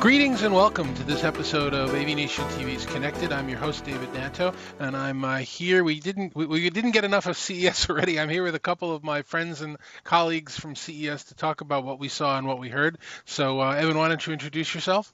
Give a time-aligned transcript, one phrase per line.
[0.00, 3.32] Greetings and welcome to this episode of AV Nation TV's Connected.
[3.32, 5.84] I'm your host David Danto, and I'm uh, here.
[5.84, 8.18] We didn't we, we didn't get enough of CES already.
[8.18, 11.84] I'm here with a couple of my friends and colleagues from CES to talk about
[11.84, 12.96] what we saw and what we heard.
[13.26, 15.12] So, uh, Evan, why don't you introduce yourself?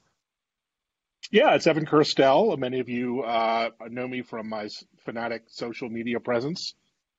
[1.33, 2.57] Yeah, it's Evan Kirstel.
[2.57, 4.69] Many of you uh, know me from my
[5.05, 6.75] Fanatic social media presence,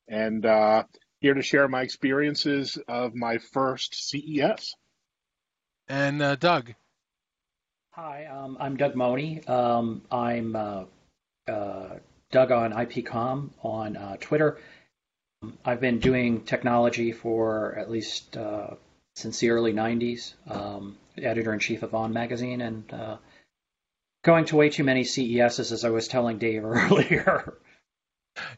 [0.07, 0.83] and uh,
[1.19, 4.73] here to share my experiences of my first CES.
[5.89, 6.73] And uh, Doug.
[7.99, 9.49] Hi, um, I'm Doug Mohney.
[9.49, 10.83] Um, I'm uh,
[11.47, 11.95] uh,
[12.29, 14.59] Doug on IPCom on uh, Twitter.
[15.65, 18.75] I've been doing technology for at least uh,
[19.15, 23.17] since the early 90s, um, editor in chief of On Magazine, and uh,
[24.23, 27.55] going to way too many CESs, as I was telling Dave earlier.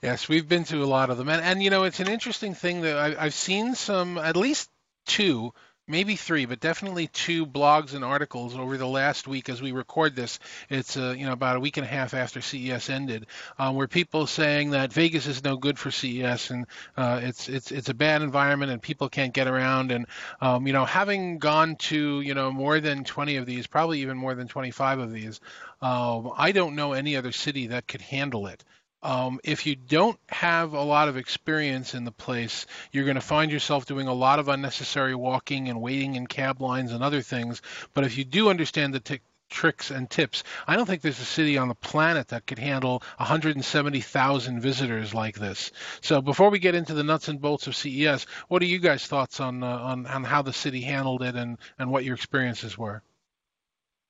[0.03, 2.55] Yes, we've been to a lot of them, and and you know it's an interesting
[2.55, 4.69] thing that I, I've seen some at least
[5.05, 5.53] two
[5.89, 10.15] maybe three, but definitely two blogs and articles over the last week as we record
[10.15, 10.39] this.
[10.69, 13.25] It's uh, you know about a week and a half after CES ended,
[13.57, 17.71] um, where people saying that Vegas is no good for CES and uh, it's it's
[17.71, 19.91] it's a bad environment and people can't get around.
[19.91, 20.05] And
[20.39, 24.17] um, you know, having gone to you know more than 20 of these, probably even
[24.17, 25.41] more than 25 of these,
[25.81, 28.63] um, I don't know any other city that could handle it.
[29.01, 33.21] Um, if you don't have a lot of experience in the place, you're going to
[33.21, 37.21] find yourself doing a lot of unnecessary walking and waiting in cab lines and other
[37.21, 37.61] things.
[37.93, 41.25] But if you do understand the t- tricks and tips, I don't think there's a
[41.25, 45.71] city on the planet that could handle 170,000 visitors like this.
[46.01, 49.05] So before we get into the nuts and bolts of CES, what are you guys'
[49.05, 52.77] thoughts on uh, on, on how the city handled it and, and what your experiences
[52.77, 53.01] were?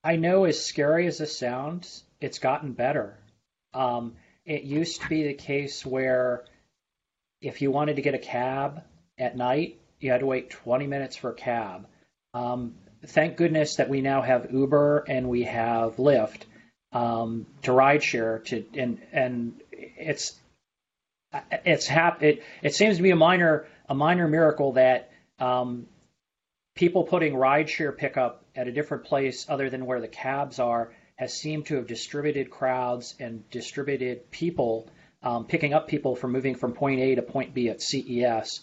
[0.03, 3.17] I know, as scary as this sounds, it's gotten better.
[3.73, 6.45] Um, it used to be the case where
[7.41, 8.83] if you wanted to get a cab
[9.17, 11.87] at night, you had to wait 20 minutes for a cab.
[12.33, 16.43] Um, thank goodness that we now have Uber and we have Lyft
[16.91, 20.35] um, to rideshare to and and it's
[21.51, 25.87] it's hap- it, it seems to be a minor a minor miracle that um,
[26.75, 31.33] people putting rideshare pickup at a different place other than where the cabs are has
[31.33, 34.87] seemed to have distributed crowds and distributed people,
[35.21, 38.61] um, picking up people from moving from point A to point B at CES.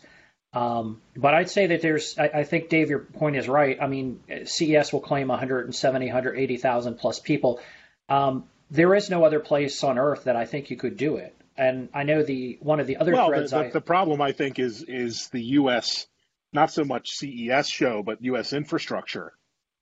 [0.54, 3.76] Um, but I'd say that there's, I, I, think Dave, your point is right.
[3.78, 7.60] I mean, CES will claim 170, 180,000 plus people.
[8.08, 11.36] Um, there is no other place on earth that I think you could do it.
[11.58, 13.50] And I know the one of the other well, threads.
[13.50, 16.06] the, the, I, the problem I think is is the U.S.
[16.54, 18.54] not so much CES show, but U.S.
[18.54, 19.34] infrastructure.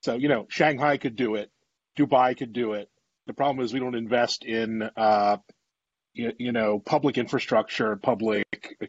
[0.03, 1.51] So you know, Shanghai could do it.
[1.97, 2.89] Dubai could do it.
[3.27, 5.39] The problem is we don't invest in, uh,
[6.13, 8.47] you, you, know, public infrastructure, public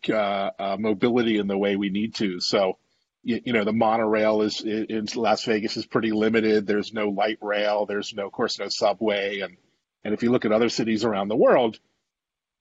[0.09, 2.39] uh, uh, mobility in the way we need to.
[2.39, 2.77] So,
[3.23, 6.67] you, you, know, the monorail is in Las Vegas is pretty limited.
[6.67, 7.85] There's no light rail.
[7.85, 9.39] There's no, of course, no subway.
[9.39, 9.57] And
[10.05, 11.79] and if you look at other cities around the world,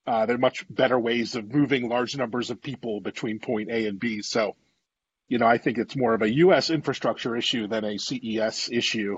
[0.07, 3.85] uh, there are much better ways of moving large numbers of people between point A
[3.85, 4.23] and B.
[4.23, 4.55] So,
[5.27, 6.71] you know, I think it's more of a U.S.
[6.71, 9.17] infrastructure issue than a CES issue.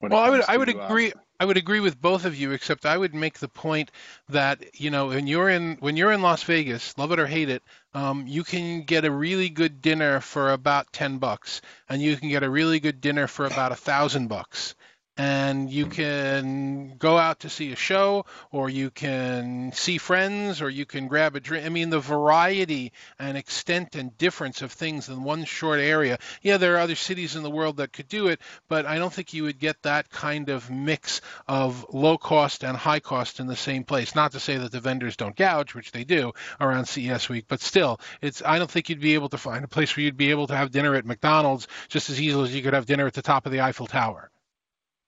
[0.00, 1.12] Well, I would to, I would agree.
[1.12, 3.90] Uh, I would agree with both of you, except I would make the point
[4.28, 7.48] that you know when you're in when you're in Las Vegas, love it or hate
[7.48, 7.62] it,
[7.94, 12.28] um, you can get a really good dinner for about ten bucks, and you can
[12.28, 14.74] get a really good dinner for about a thousand bucks
[15.18, 20.70] and you can go out to see a show or you can see friends or
[20.70, 21.66] you can grab a drink.
[21.66, 26.18] I mean, the variety and extent and difference of things in one short area.
[26.40, 29.12] Yeah, there are other cities in the world that could do it, but I don't
[29.12, 33.48] think you would get that kind of mix of low cost and high cost in
[33.48, 34.14] the same place.
[34.14, 37.60] Not to say that the vendors don't gouge, which they do around CES week, but
[37.60, 40.30] still, it's I don't think you'd be able to find a place where you'd be
[40.30, 43.14] able to have dinner at McDonald's just as easily as you could have dinner at
[43.14, 44.30] the top of the Eiffel Tower.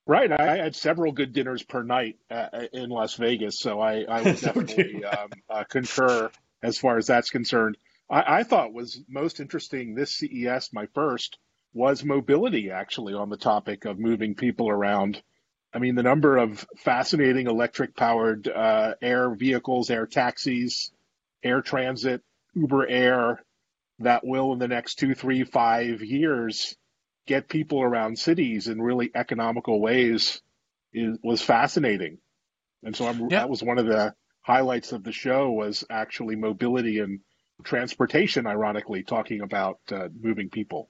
[0.07, 0.33] Right.
[0.33, 4.41] I had several good dinners per night uh, in Las Vegas, so I, I would
[4.41, 6.31] definitely um, uh, concur
[6.63, 7.77] as far as that's concerned.
[8.11, 11.39] I, I, thought was most interesting this CES, my first,
[11.73, 15.23] was mobility actually on the topic of moving people around.
[15.73, 20.91] I mean, the number of fascinating electric powered uh, air vehicles, air taxis,
[21.45, 22.23] air transit,
[22.55, 23.45] Uber Air
[24.01, 26.77] that will in the next two, three, five years
[27.27, 30.41] get people around cities in really economical ways
[30.93, 32.19] is, was fascinating.
[32.83, 33.41] And so I'm, yeah.
[33.41, 37.21] that was one of the highlights of the show was actually mobility and
[37.63, 40.89] transportation, ironically, talking about uh, moving people.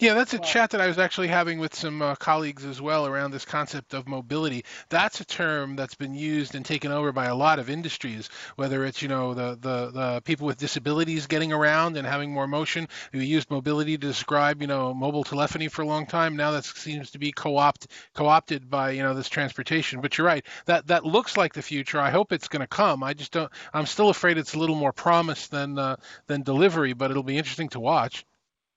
[0.00, 3.04] Yeah, that's a chat that I was actually having with some uh, colleagues as well
[3.04, 4.64] around this concept of mobility.
[4.90, 8.84] That's a term that's been used and taken over by a lot of industries, whether
[8.84, 12.86] it's, you know, the, the, the people with disabilities getting around and having more motion.
[13.12, 16.36] We used mobility to describe, you know, mobile telephony for a long time.
[16.36, 20.00] Now that seems to be co-opt, co-opted by, you know, this transportation.
[20.00, 20.46] But you're right.
[20.66, 21.98] That, that looks like the future.
[21.98, 23.02] I hope it's going to come.
[23.02, 25.96] I just don't, I'm still afraid it's a little more promise than, uh,
[26.28, 28.24] than delivery, but it'll be interesting to watch.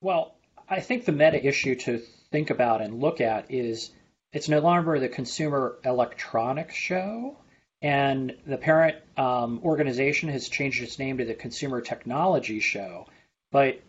[0.02, 0.36] Well,
[0.72, 1.98] I think the meta issue to
[2.32, 3.92] think about and look at is
[4.32, 7.36] it's no longer the Consumer Electronics Show,
[7.82, 13.08] and the parent um, organization has changed its name to the Consumer Technology Show.
[13.52, 13.82] But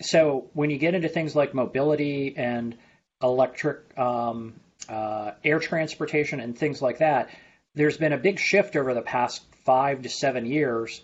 [0.00, 2.76] so when you get into things like mobility and
[3.22, 4.54] electric um,
[4.88, 7.30] uh, air transportation and things like that,
[7.76, 11.02] there's been a big shift over the past five to seven years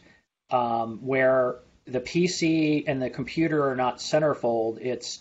[0.50, 4.78] um, where the PC and the computer are not centerfold.
[4.80, 5.20] It's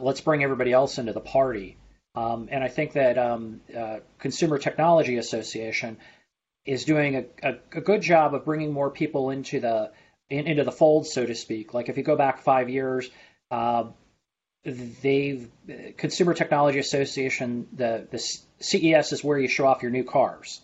[0.00, 1.76] let's bring everybody else into the party.
[2.14, 5.98] Um, and I think that um, uh, Consumer Technology Association
[6.64, 9.92] is doing a, a, a, good job of bringing more people into the
[10.30, 11.74] in, into the fold, so to speak.
[11.74, 13.10] Like if you go back five years,
[13.50, 13.84] uh,
[14.64, 15.48] they've
[15.98, 20.60] Consumer Technology Association the the CES is where you show off your new cars.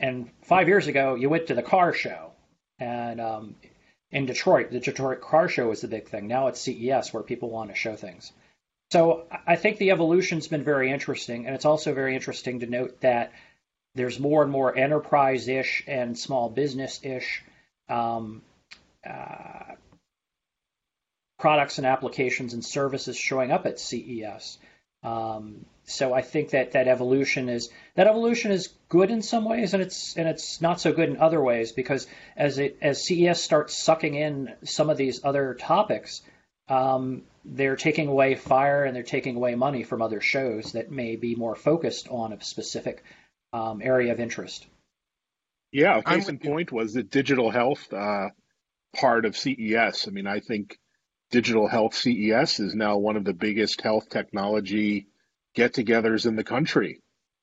[0.00, 2.32] And five years ago, you went to the car show,
[2.78, 3.54] and um,
[4.10, 6.28] in Detroit, the Detroit Car Show is the big thing.
[6.28, 8.32] Now it's CES where people want to show things.
[8.90, 13.00] So I think the evolution's been very interesting, and it's also very interesting to note
[13.02, 13.32] that
[13.94, 17.44] there's more and more enterprise-ish and small business-ish
[17.90, 18.42] um,
[19.08, 19.74] uh,
[21.38, 24.58] products and applications and services showing up at CES.
[25.02, 29.74] Um, so I think that that evolution is that evolution is good in some ways,
[29.74, 32.06] and it's and it's not so good in other ways because
[32.36, 36.22] as it as CES starts sucking in some of these other topics,
[36.68, 41.16] um, they're taking away fire and they're taking away money from other shows that may
[41.16, 43.02] be more focused on a specific
[43.52, 44.66] um, area of interest.
[45.72, 48.28] Yeah, case in point was the digital health uh,
[48.96, 50.08] part of CES.
[50.08, 50.78] I mean, I think
[51.30, 55.08] digital health CES is now one of the biggest health technology
[55.54, 57.00] get togethers in the country.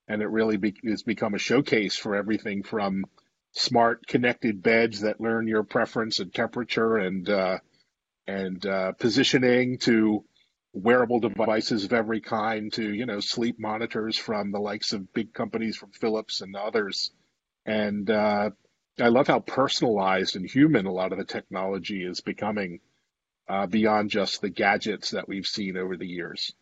[0.08, 3.06] And it really be, has become a showcase for everything from
[3.54, 7.58] smart connected beds that learn your preference and temperature and, uh,
[8.28, 10.24] and uh, positioning to
[10.74, 15.34] wearable devices of every kind to, you know, sleep monitors from the likes of big
[15.34, 17.12] companies from Philips and others.
[17.66, 18.52] And uh,
[19.00, 22.80] I love how personalized and human a lot of the technology is becoming
[23.48, 26.54] uh, beyond just the gadgets that we've seen over the years.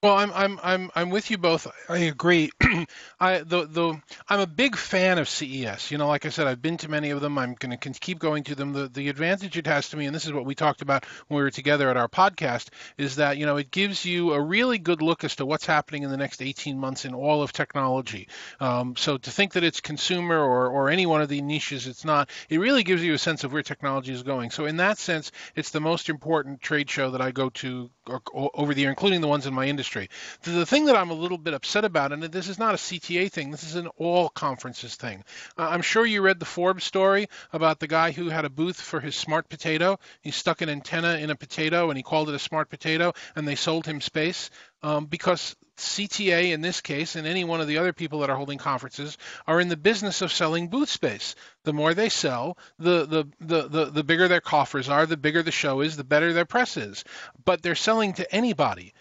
[0.00, 1.66] Well, I'm I'm I'm I'm with you both.
[1.88, 2.52] I agree.
[3.18, 5.90] I the the I'm a big fan of CES.
[5.90, 7.36] You know, like I said, I've been to many of them.
[7.36, 8.72] I'm going to keep going to them.
[8.72, 11.38] The the advantage it has to me, and this is what we talked about when
[11.38, 14.78] we were together at our podcast, is that you know it gives you a really
[14.78, 18.28] good look as to what's happening in the next 18 months in all of technology.
[18.60, 22.04] Um, so to think that it's consumer or or any one of the niches, it's
[22.04, 22.30] not.
[22.48, 24.50] It really gives you a sense of where technology is going.
[24.50, 27.90] So in that sense, it's the most important trade show that I go to
[28.32, 29.87] over the year, including the ones in my industry.
[29.94, 30.08] The,
[30.50, 33.30] the, thing that I'm a little bit upset about, and this is not a CTA
[33.30, 35.24] thing, this is an all conferences thing.
[35.56, 38.80] Uh, I'm sure you read the Forbes story about the guy who had a booth
[38.80, 39.98] for his smart potato.
[40.20, 43.46] He stuck an antenna in a potato and he called it a smart potato, and
[43.46, 44.50] they sold him space
[44.82, 48.36] um, because CTA in this case and any one of the other people that are
[48.36, 51.36] holding conferences are in the business of selling booth space.
[51.62, 55.42] The more they sell, the, the, the, the, the bigger their coffers are, the bigger
[55.42, 57.04] the show is, the better their press is.
[57.44, 58.92] But they're selling to anybody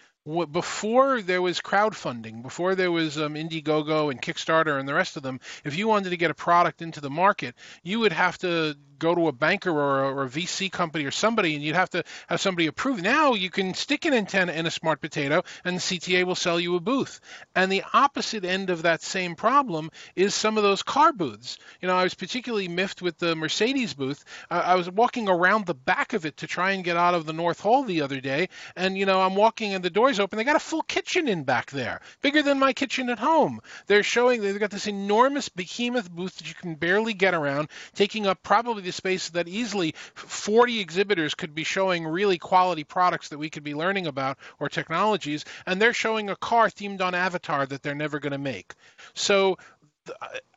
[0.51, 5.23] before there was crowdfunding, before there was um, Indiegogo and Kickstarter and the rest of
[5.23, 8.75] them, if you wanted to get a product into the market, you would have to
[8.99, 11.89] go to a banker or a, or a, VC company or somebody, and you'd have
[11.91, 13.01] to have somebody approve.
[13.01, 16.59] Now you can stick an antenna in a smart potato, and the CTA will sell
[16.59, 17.19] you a booth.
[17.55, 21.57] And the opposite end of that same problem is some of those car booths.
[21.81, 24.23] You know, I was particularly miffed with the Mercedes booth.
[24.49, 27.25] Uh, I was walking around the back of it to try and get out of
[27.25, 30.37] the North Hall the other day, and you know, I'm walking and the doors open.
[30.37, 33.59] They got a full kitchen in back there, bigger than my kitchen at home.
[33.87, 38.27] They're showing they've got this enormous behemoth booth that you can barely get around, taking
[38.27, 43.37] up probably the space that easily 40 exhibitors could be showing really quality products that
[43.37, 47.65] we could be learning about or technologies, and they're showing a car themed on Avatar
[47.65, 48.73] that they're never going to make.
[49.13, 49.57] So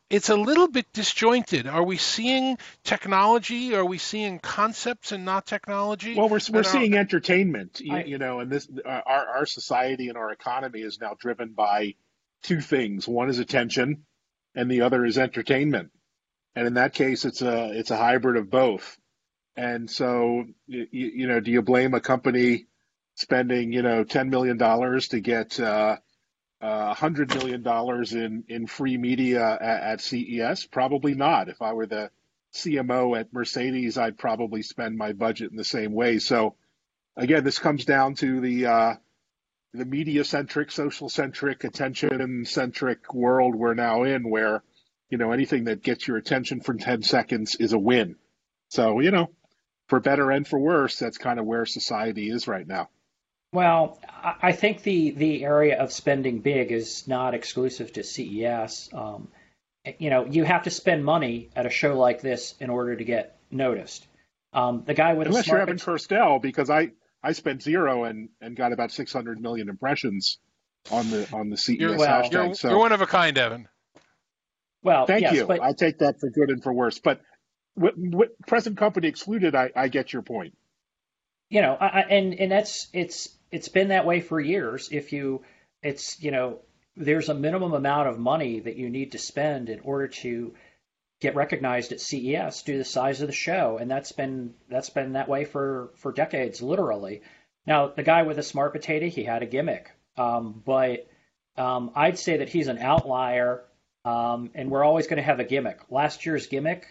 [0.08, 1.66] it's a little bit disjointed.
[1.66, 3.74] Are we seeing technology?
[3.74, 6.14] Are we seeing concepts and not technology?
[6.14, 7.80] Well, we're we're seeing entertainment.
[7.90, 11.50] I, you, know, and this uh, our our society and our economy is now driven
[11.52, 11.94] by
[12.42, 13.06] two things.
[13.06, 14.04] One is attention,
[14.54, 15.90] and the other is entertainment
[16.54, 18.98] and in that case, it's a it's a hybrid of both.
[19.56, 22.66] And so, you, you know, do you blame a company
[23.14, 25.96] spending, you know, $10 million to get uh,
[26.60, 30.66] uh, $100 million in, in free media at, at CES?
[30.66, 31.48] Probably not.
[31.48, 32.10] If I were the
[32.54, 36.18] CMO at Mercedes, I'd probably spend my budget in the same way.
[36.18, 36.56] So,
[37.16, 38.94] again, this comes down to the uh,
[39.72, 44.64] the media centric, social centric, attention centric world we're now in, where
[45.10, 48.16] you know anything that gets your attention for ten seconds is a win.
[48.68, 49.30] So you know,
[49.88, 52.88] for better and for worse, that's kind of where society is right now.
[53.52, 53.98] Well,
[54.40, 58.90] I think the the area of spending big is not exclusive to CES.
[58.92, 59.28] Um,
[59.98, 63.04] you know, you have to spend money at a show like this in order to
[63.04, 64.06] get noticed.
[64.52, 68.56] Um, the guy with unless you're Evan Kirstel, because I I spent zero and and
[68.56, 70.38] got about 600 million impressions
[70.92, 72.32] on the on the CES you're, well, hashtag.
[72.32, 73.68] You're, so you're one of a kind, Evan.
[74.82, 75.46] Well, thank yes, you.
[75.46, 76.98] But, I take that for good and for worse.
[76.98, 77.20] But
[77.76, 80.56] with, with present company excluded, I, I get your point.
[81.48, 84.88] You know, I, and and that's it's it's been that way for years.
[84.92, 85.42] If you,
[85.82, 86.60] it's you know,
[86.96, 90.54] there's a minimum amount of money that you need to spend in order to
[91.20, 94.90] get recognized at CES due to the size of the show, and that's been that's
[94.90, 97.22] been that way for for decades, literally.
[97.66, 101.08] Now, the guy with the smart potato, he had a gimmick, um, but
[101.56, 103.64] um, I'd say that he's an outlier,
[104.04, 105.80] um, and we're always going to have a gimmick.
[105.90, 106.86] Last year's gimmick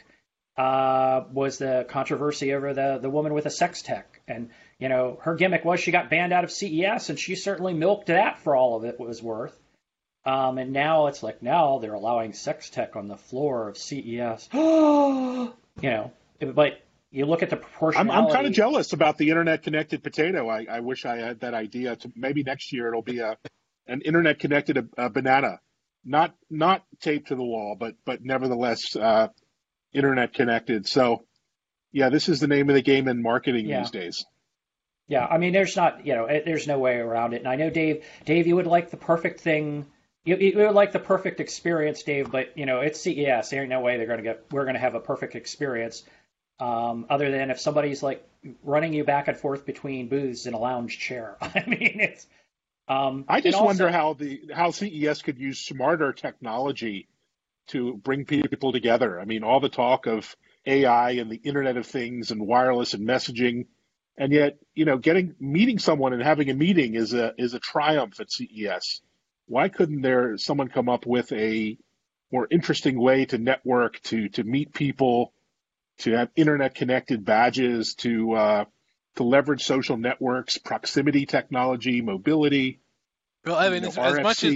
[0.57, 5.17] uh, was the controversy over the the woman with a sex tech, and you know
[5.21, 8.55] her gimmick was she got banned out of CES, and she certainly milked that for
[8.55, 9.57] all of it was worth.
[10.25, 14.49] Um, and now it's like now they're allowing sex tech on the floor of CES.
[14.53, 16.73] you know, but
[17.11, 18.11] you look at the proportionality.
[18.11, 20.47] I'm, I'm kind of jealous about the internet connected potato.
[20.47, 21.95] I, I wish I had that idea.
[21.95, 23.37] To maybe next year it'll be a
[23.87, 25.59] an internet connected a, uh, a banana,
[26.05, 29.27] not not taped to the wall, but but nevertheless uh,
[29.93, 30.87] internet connected.
[30.87, 31.25] So
[31.91, 33.79] yeah, this is the name of the game in marketing Yeah.
[33.81, 34.25] these days.
[35.07, 37.37] Yeah, I mean, there's not, you know, there's no way around it.
[37.37, 39.87] And I know, Dave, Dave, you would like the perfect thing.
[40.23, 43.49] You, you would like the perfect experience, Dave, but you know, it's CES.
[43.49, 44.45] There ain't no way they're going to get.
[44.51, 46.03] We're going to have a perfect experience,
[46.59, 48.23] um, other than if somebody's like
[48.63, 51.37] running you back and forth between booths in a lounge chair.
[51.41, 52.27] I mean, it's.
[52.89, 57.07] Um, I just also- wonder how the how CES could use smarter technology
[57.67, 59.19] to bring people together.
[59.19, 63.07] I mean, all the talk of AI and the Internet of Things and wireless and
[63.07, 63.67] messaging,
[64.17, 67.59] and yet you know, getting meeting someone and having a meeting is a is a
[67.59, 69.01] triumph at CES.
[69.45, 71.77] Why couldn't there someone come up with a
[72.31, 75.33] more interesting way to network, to to meet people,
[75.99, 78.65] to have internet connected badges, to uh,
[79.19, 82.79] to leverage social networks, proximity technology, mobility.
[83.45, 84.55] Well, I mean, you as, know, as much as.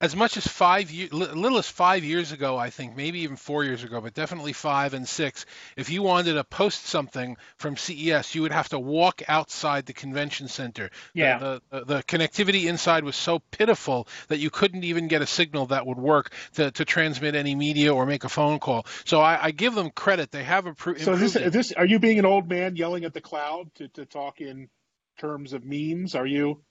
[0.00, 3.64] As much as five years, little as five years ago, I think, maybe even four
[3.64, 5.44] years ago, but definitely five and six.
[5.76, 9.92] If you wanted to post something from CES, you would have to walk outside the
[9.92, 10.90] convention center.
[11.12, 11.38] Yeah.
[11.38, 15.66] The, the, the connectivity inside was so pitiful that you couldn't even get a signal
[15.66, 18.86] that would work to, to transmit any media or make a phone call.
[19.04, 21.52] So I, I give them credit; they have appro- So this, it.
[21.52, 24.70] this are you being an old man yelling at the cloud to, to talk in
[25.18, 26.14] terms of memes?
[26.14, 26.62] Are you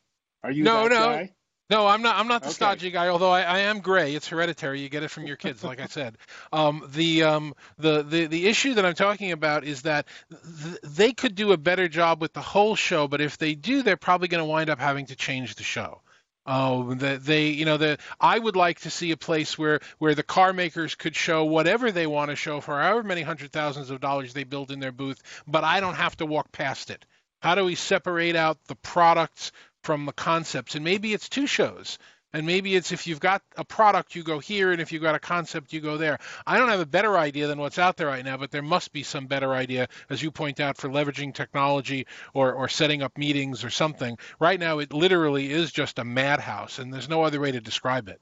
[0.44, 0.96] are you No, that no.
[0.96, 1.34] guy?
[1.70, 2.18] No, I'm not.
[2.18, 2.54] I'm not the Okay.
[2.56, 3.10] stodgy guy.
[3.10, 4.16] Although I, I am gray.
[4.16, 4.82] It's hereditary.
[4.82, 6.18] You get it from your kids, like I said.
[6.52, 11.12] Um, the, um, the the the issue that I'm talking about is that th- they
[11.14, 14.28] could do a better job with the whole show, but if they do, they're probably
[14.30, 16.02] going to wind up having to change the show.
[16.46, 20.16] Oh, that they, you know, the I would like to see a place where where
[20.16, 23.92] the car makers could show whatever they want to show for however many hundred thousands
[23.92, 27.06] of dollars they build in their booth, but I don't have to walk past it.
[27.42, 29.52] How do we separate out the products
[29.90, 30.76] from the concepts?
[30.76, 31.98] And maybe it's two shows.
[32.32, 35.16] And maybe it's if you've got a product, you go here, and if you've got
[35.16, 36.20] a concept, you go there.
[36.46, 38.94] I don't have a better idea than what's out there right now, but there must
[38.94, 42.06] be some better idea, as you point out, for leveraging technology
[42.36, 44.20] or, or setting up meetings or something.
[44.40, 48.10] Right now, it literally is just a madhouse, and there's no other way to describe
[48.10, 48.22] it.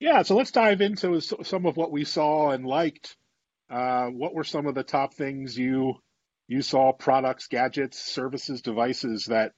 [0.00, 3.18] Yeah, so let's dive into some of what we saw and liked.
[3.68, 6.00] Uh, what were some of the top things you
[6.48, 6.92] you saw?
[6.92, 9.52] Products, gadgets, services, devices that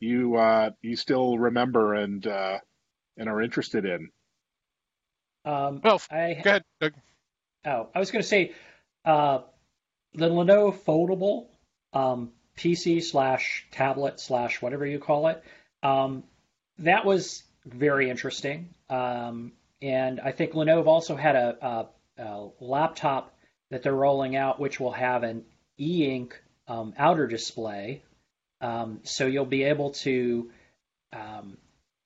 [0.00, 2.58] you uh, you still remember and uh,
[3.16, 4.08] and are interested in.
[5.44, 6.64] Um, Well, I, Go ahead.
[6.80, 6.92] Doug.
[7.64, 8.52] Oh, I was going to say
[9.04, 9.40] uh,
[10.14, 11.46] the Lenovo foldable
[11.92, 15.42] um, PC slash tablet slash whatever you call it.
[15.82, 16.24] Um,
[16.78, 18.74] that was very interesting.
[18.88, 23.34] Um, and I think Lenovo also had a, a, a laptop
[23.70, 25.44] that they're rolling out, which will have an
[25.80, 28.02] e-ink um, outer display.
[28.60, 30.50] Um, so you'll be able to,
[31.12, 31.56] um,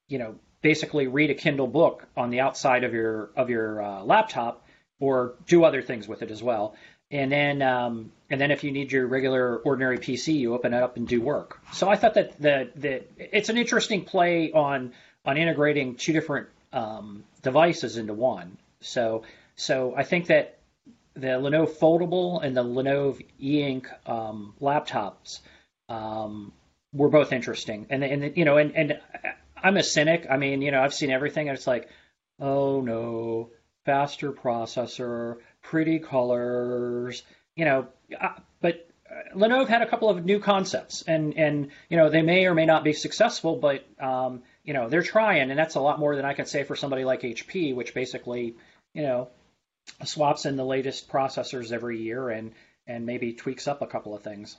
[0.08, 4.02] you know, basically read a Kindle book on the outside of your of your uh,
[4.02, 4.64] laptop
[5.00, 6.74] or do other things with it as well.
[7.10, 10.82] and then um, and then if you need your regular ordinary PC, you open it
[10.82, 11.60] up and do work.
[11.72, 14.92] So I thought that the, the it's an interesting play on
[15.24, 18.56] on integrating two different um, devices into one.
[18.80, 19.24] So
[19.56, 20.58] so I think that
[21.14, 25.40] the Lenovo Foldable and the Lenovo E-Ink um, laptops
[25.88, 26.52] um,
[26.92, 29.00] were both interesting, and and you know and and
[29.56, 30.26] I'm a cynic.
[30.30, 31.88] I mean, you know, I've seen everything, and it's like,
[32.40, 33.50] oh no,
[33.84, 37.22] faster processor, pretty colors,
[37.56, 37.86] you know.
[38.60, 42.46] But uh, Lenovo had a couple of new concepts, and and you know they may
[42.46, 46.00] or may not be successful, but um, you know they're trying, and that's a lot
[46.00, 48.56] more than I can say for somebody like HP, which basically,
[48.94, 49.28] you know,
[50.04, 52.52] swaps in the latest processors every year and
[52.86, 54.56] and maybe tweaks up a couple of things.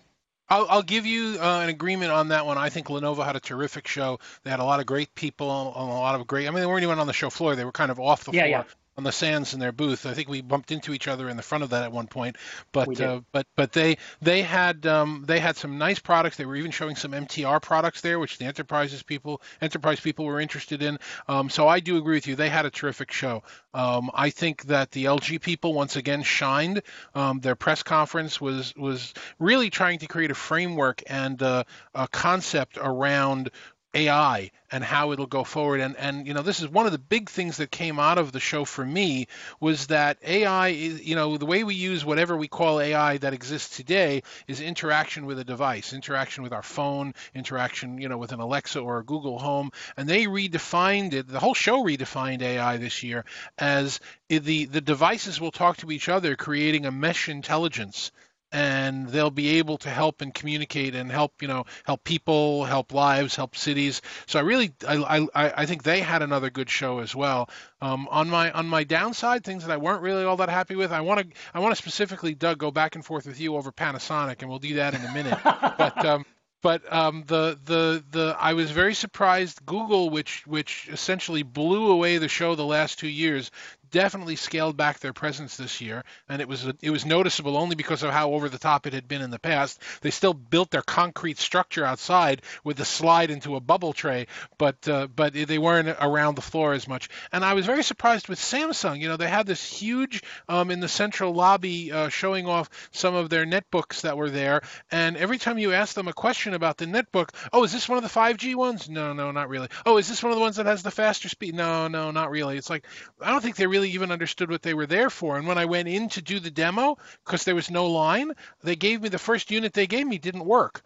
[0.49, 2.57] I'll, I'll give you uh, an agreement on that one.
[2.57, 4.19] I think Lenovo had a terrific show.
[4.43, 6.47] They had a lot of great people, a lot of great.
[6.47, 8.31] I mean, they weren't even on the show floor; they were kind of off the
[8.31, 8.49] yeah, floor.
[8.49, 8.63] Yeah
[8.97, 10.05] on the sands in their booth.
[10.05, 12.37] I think we bumped into each other in the front of that at one point.
[12.71, 16.37] But uh, but but they they had um, they had some nice products.
[16.37, 20.39] They were even showing some MTR products there, which the enterprises people enterprise people were
[20.39, 20.99] interested in.
[21.27, 22.35] Um, so I do agree with you.
[22.35, 23.43] They had a terrific show.
[23.73, 26.81] Um, I think that the LG people once again shined.
[27.13, 32.07] Um, their press conference was was really trying to create a framework and uh, a
[32.07, 33.51] concept around
[33.95, 35.79] AI and how it'll go forward.
[35.79, 38.31] And and you know, this is one of the big things that came out of
[38.33, 39.27] the show for me
[39.59, 43.33] was that AI is, you know, the way we use whatever we call AI that
[43.33, 48.33] exists today is interaction with a device, interaction with our phone, interaction, you know, with
[48.33, 49.71] an Alexa or a Google Home.
[49.95, 51.27] And they redefined it.
[51.27, 53.23] The whole show redefined AI this year
[53.57, 58.11] as the the devices will talk to each other, creating a mesh intelligence
[58.55, 62.93] and they'll be able to help and communicate and help you know help people help
[62.93, 66.99] lives help cities so i really i i, I think they had another good show
[66.99, 67.49] as well
[67.81, 70.93] um, on my on my downside things that i weren't really all that happy with
[70.93, 73.73] i want to i want to specifically doug go back and forth with you over
[73.73, 76.25] panasonic and we'll do that in a minute but um,
[76.65, 79.63] but um, the the the I was very surprised.
[79.67, 83.51] Google, which which essentially blew away the show the last two years,
[83.91, 88.03] definitely scaled back their presence this year, and it was it was noticeable only because
[88.03, 89.81] of how over the top it had been in the past.
[90.01, 94.87] They still built their concrete structure outside with the slide into a bubble tray, but
[94.87, 97.09] uh, but they weren't around the floor as much.
[97.31, 98.99] And I was very surprised with Samsung.
[98.99, 103.15] You know, they had this huge um, in the central lobby uh, showing off some
[103.15, 106.77] of their netbooks that were there, and every time you asked them a question about
[106.77, 108.89] the netbook, oh, is this one of the 5G ones?
[108.89, 109.67] No, no, not really.
[109.85, 111.55] Oh, is this one of the ones that has the faster speed?
[111.55, 112.57] No, no, not really.
[112.57, 112.85] It's like
[113.21, 115.37] I don't think they really really even understood what they were there for.
[115.37, 118.31] And when I went in to do the demo, because there was no line,
[118.63, 120.81] they gave me the first unit they gave me didn't work.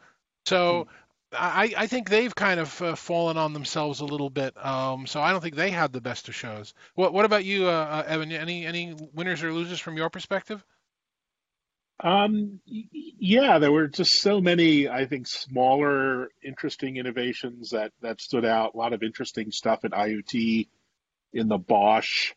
[0.46, 0.90] So hmm.
[1.32, 4.54] I, I, think they've kind of uh, fallen on themselves a little bit.
[4.66, 6.74] Um, so I don't think they had the best of shows.
[6.96, 8.32] What What about you, uh, uh Evan?
[8.32, 10.64] Any any winners or losers from your perspective?
[12.02, 18.46] Um, yeah, there were just so many, I think, smaller, interesting innovations that that stood
[18.46, 18.74] out.
[18.74, 20.68] A lot of interesting stuff at IoT
[21.34, 22.34] in the Bosch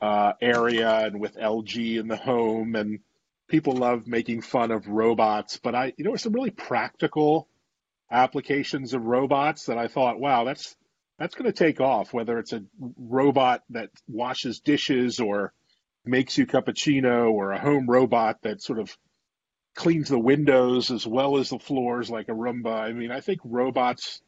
[0.00, 3.00] uh, area and with LG in the home, and
[3.48, 5.58] people love making fun of robots.
[5.58, 7.48] But I, you know, some really practical
[8.10, 10.76] applications of robots that I thought, wow, that's
[11.18, 12.12] that's going to take off.
[12.12, 15.52] Whether it's a robot that washes dishes or
[16.04, 18.96] makes you cappuccino, or a home robot that sort of
[19.74, 22.72] cleans the windows as well as the floors like a Roomba.
[22.72, 24.20] I mean, I think robots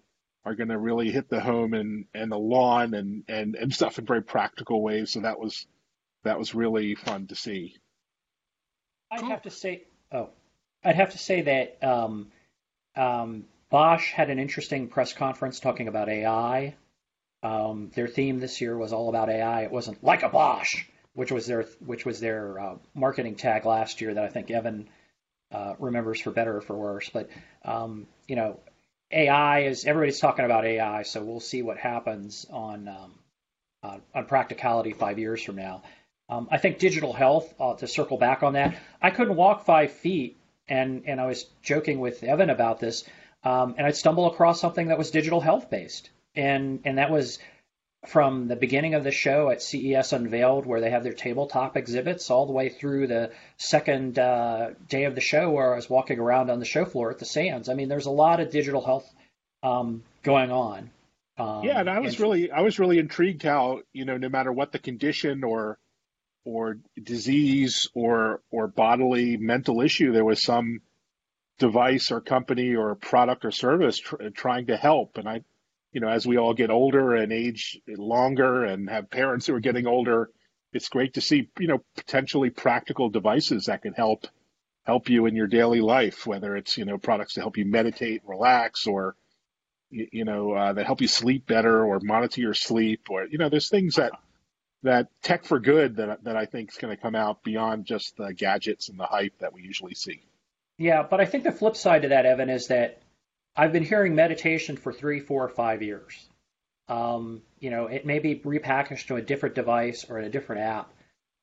[0.44, 3.98] are going to really hit the home and, and the lawn and, and, and stuff
[3.98, 5.10] in very practical ways.
[5.10, 5.66] So that was
[6.22, 7.76] that was really fun to see.
[9.10, 10.30] I'd have to say, oh,
[10.84, 12.30] I'd have to say that um,
[12.96, 16.74] um, Bosch had an interesting press conference talking about AI.
[17.42, 19.62] Um, their theme this year was all about AI.
[19.62, 24.00] It wasn't like a Bosch, which was their which was their uh, marketing tag last
[24.00, 24.88] year that I think Evan
[25.50, 27.08] uh, remembers for better or for worse.
[27.08, 27.30] But
[27.64, 28.60] um, you know,
[29.10, 33.14] AI is everybody's talking about AI, so we'll see what happens on um,
[33.82, 35.82] uh, on practicality five years from now.
[36.28, 37.52] Um, I think digital health.
[37.58, 41.46] Uh, to circle back on that, I couldn't walk five feet, and and I was
[41.62, 43.04] joking with Evan about this,
[43.42, 47.40] um, and I'd stumble across something that was digital health based, and and that was
[48.06, 52.30] from the beginning of the show at CES Unveiled, where they have their tabletop exhibits,
[52.30, 56.18] all the way through the second uh, day of the show, where I was walking
[56.18, 57.68] around on the show floor at the Sands.
[57.68, 59.08] I mean, there's a lot of digital health
[59.62, 60.90] um, going on.
[61.36, 64.28] Um, yeah, and I was and, really, I was really intrigued how you know, no
[64.28, 65.78] matter what the condition or
[66.44, 70.80] or disease or or bodily mental issue, there was some
[71.58, 75.18] device or company or product or service tr- trying to help.
[75.18, 75.42] And I
[75.92, 79.60] you know, as we all get older and age longer and have parents who are
[79.60, 80.30] getting older,
[80.72, 84.26] it's great to see you know potentially practical devices that can help
[84.84, 88.22] help you in your daily life, whether it's you know products to help you meditate,
[88.24, 89.16] relax, or
[89.90, 93.48] you, know uh, that help you sleep better or monitor your sleep, or you know
[93.48, 94.12] there's things that
[94.82, 98.16] that tech for good that that I think is going to come out beyond just
[98.16, 100.22] the gadgets and the hype that we usually see.
[100.78, 103.02] Yeah, but I think the flip side to that, Evan, is that
[103.56, 106.28] I've been hearing meditation for three, four, five years.
[106.88, 110.92] Um, you know, it may be repackaged to a different device or a different app.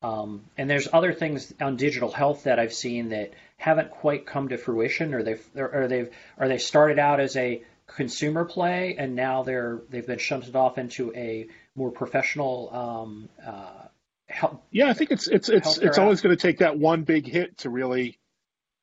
[0.02, 4.50] Um, and there's other things on digital health that I've seen that haven't quite come
[4.50, 9.15] to fruition, or they've or they've or they started out as a consumer play, and
[9.15, 12.70] now they're they've been shunted off into a more professional.
[12.72, 13.88] Um, uh,
[14.28, 17.26] help, yeah, I think it's it's it's it's always going to take that one big
[17.26, 18.20] hit to really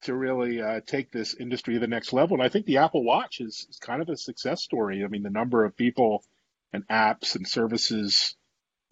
[0.05, 2.37] to really uh, take this industry to the next level.
[2.37, 5.05] And I think the Apple Watch is, is kind of a success story.
[5.05, 6.25] I mean, the number of people
[6.73, 8.35] and apps and services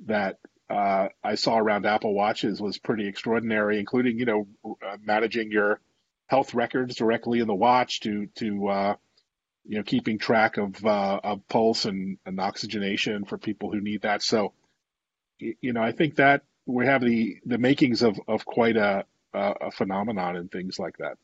[0.06, 0.38] that
[0.70, 5.80] uh, I saw around Apple Watches was pretty extraordinary, including you know uh, managing your
[6.26, 8.94] health records directly in the watch to to uh,
[9.64, 14.02] you know keeping track of uh, of pulse and, and oxygenation for people who need
[14.02, 14.22] that.
[14.22, 14.54] So
[15.38, 19.70] you know I think that we have the the makings of of quite a a
[19.70, 21.18] phenomenon and things like that.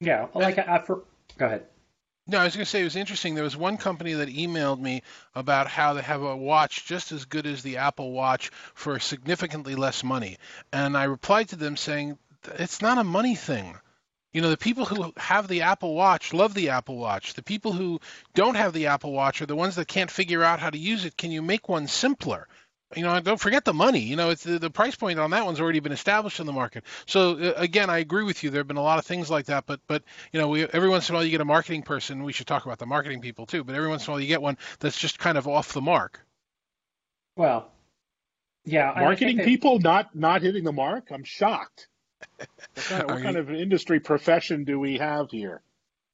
[0.00, 1.04] Yeah, like I, I for,
[1.38, 1.66] go ahead.
[2.26, 3.34] No, I was going to say it was interesting.
[3.34, 5.02] There was one company that emailed me
[5.34, 9.74] about how they have a watch just as good as the Apple Watch for significantly
[9.74, 10.38] less money.
[10.72, 12.18] And I replied to them saying,
[12.58, 13.76] it's not a money thing.
[14.32, 17.34] You know, the people who have the Apple Watch love the Apple Watch.
[17.34, 18.00] The people who
[18.34, 21.04] don't have the Apple Watch are the ones that can't figure out how to use
[21.04, 21.16] it.
[21.16, 22.46] Can you make one simpler?
[22.96, 24.00] You know, don't forget the money.
[24.00, 26.52] You know, it's the, the price point on that one's already been established in the
[26.52, 26.84] market.
[27.06, 28.50] So uh, again, I agree with you.
[28.50, 30.02] There have been a lot of things like that, but but
[30.32, 32.22] you know, we, every once in a while you get a marketing person.
[32.22, 33.64] We should talk about the marketing people too.
[33.64, 35.80] But every once in a while you get one that's just kind of off the
[35.80, 36.20] mark.
[37.36, 37.70] Well,
[38.64, 41.10] yeah, marketing people not not hitting the mark.
[41.10, 41.88] I'm shocked.
[42.74, 45.60] What kind, of, what kind of industry profession do we have here?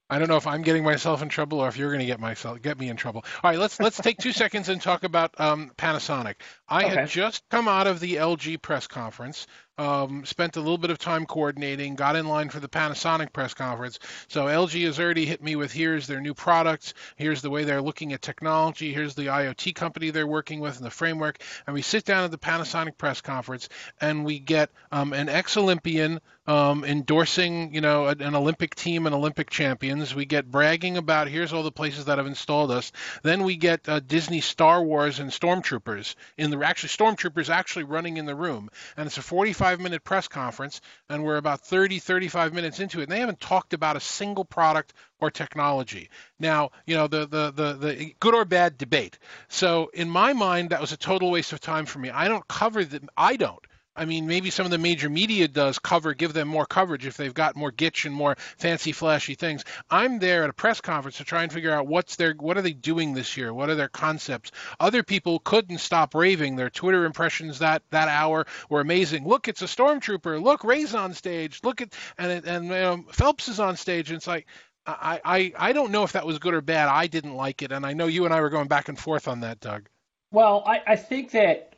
[0.09, 2.19] I don't know if I'm getting myself in trouble or if you're going to get
[2.19, 3.23] myself get me in trouble.
[3.43, 6.35] All right, let's let's take two seconds and talk about um, Panasonic.
[6.67, 6.95] I okay.
[6.95, 9.47] had just come out of the LG press conference
[9.79, 13.53] um, spent a little bit of time coordinating, got in line for the Panasonic press
[13.53, 13.97] conference.
[14.27, 17.81] So LG has already hit me with here's their new products, here's the way they're
[17.81, 21.41] looking at technology, here's the IoT company they're working with and the framework.
[21.65, 23.69] And we sit down at the Panasonic press conference
[24.01, 29.51] and we get um, an ex-Olympian um, endorsing, you know, an Olympic team and Olympic
[29.51, 30.15] champions.
[30.15, 32.91] We get bragging about here's all the places that have installed us.
[33.21, 38.17] Then we get uh, Disney Star Wars and Stormtroopers in the actually Stormtroopers actually running
[38.17, 41.99] in the room, and it's a 45 45 minute press conference, and we're about 30,
[41.99, 46.09] 35 minutes into it, and they haven't talked about a single product or technology.
[46.39, 49.19] Now, you know, the, the, the, the good or bad debate.
[49.47, 52.09] So in my mind, that was a total waste of time for me.
[52.09, 53.09] I don't cover them.
[53.15, 53.63] I don't.
[53.99, 57.17] I mean, maybe some of the major media does cover, give them more coverage if
[57.17, 59.65] they've got more gitch and more fancy, flashy things.
[59.89, 62.61] I'm there at a press conference to try and figure out what's their, what are
[62.61, 63.53] they doing this year?
[63.53, 64.51] What are their concepts?
[64.79, 66.55] Other people couldn't stop raving.
[66.55, 69.27] Their Twitter impressions that that hour were amazing.
[69.27, 70.41] Look, it's a stormtrooper.
[70.41, 71.59] Look, Ray's on stage.
[71.61, 74.09] Look at and and you know, Phelps is on stage.
[74.09, 74.47] And it's like.
[74.87, 76.87] I, I, I don't know if that was good or bad.
[76.87, 79.27] I didn't like it, and I know you and I were going back and forth
[79.27, 79.87] on that, Doug.
[80.31, 81.75] Well, I, I think that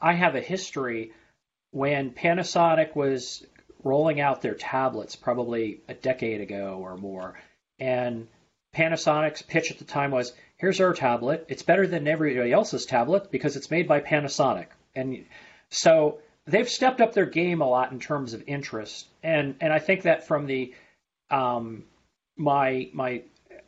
[0.00, 1.12] I have a history
[1.74, 3.44] when Panasonic was
[3.82, 7.34] rolling out their tablets probably a decade ago or more,
[7.80, 8.28] and
[8.72, 11.44] Panasonic's pitch at the time was, "Here's our tablet.
[11.48, 15.26] It's better than everybody else's tablet because it's made by Panasonic." And
[15.68, 19.80] so they've stepped up their game a lot in terms of interest, and and I
[19.80, 20.72] think that from the
[21.32, 21.86] um,
[22.36, 23.22] my my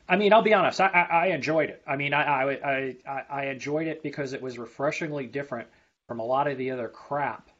[0.08, 0.80] I mean, I'll be honest.
[0.80, 1.82] I, I, I enjoyed it.
[1.84, 5.66] I mean, I, I I I enjoyed it because it was refreshingly different
[6.06, 7.50] from a lot of the other crap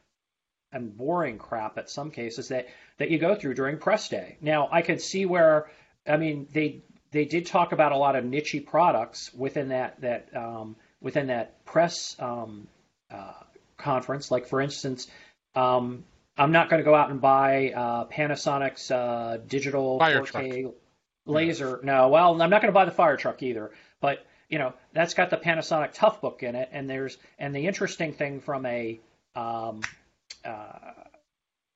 [0.71, 4.37] and boring crap at some cases that that you go through during press day.
[4.41, 5.69] Now, I could see where
[6.07, 10.29] I mean they they did talk about a lot of niche products within that that
[10.35, 12.67] um, within that press um,
[13.09, 13.33] uh,
[13.77, 14.31] conference.
[14.31, 15.07] Like for instance,
[15.55, 16.03] um,
[16.37, 20.73] I'm not going to go out and buy uh, Panasonic's uh, digital fire 4K truck.
[21.25, 21.79] laser.
[21.83, 23.71] No, well, I'm not going to buy the fire truck either.
[24.01, 28.13] But you know that's got the Panasonic Toughbook in it, and there's and the interesting
[28.13, 28.99] thing from a
[29.35, 29.81] um,